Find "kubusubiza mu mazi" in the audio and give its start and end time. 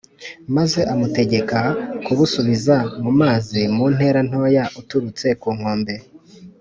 2.05-3.61